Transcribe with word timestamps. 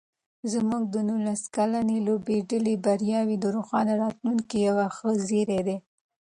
زموږ 0.53 0.83
د 0.93 0.95
نولس 1.09 1.41
کلنې 1.55 1.97
لوبډلې 2.07 2.73
بریاوې 2.85 3.35
د 3.39 3.45
روښانه 3.55 3.93
راتلونکي 4.03 4.57
یو 4.67 4.75
ښه 4.95 5.09
زېری 5.27 5.59
دی. 5.67 5.77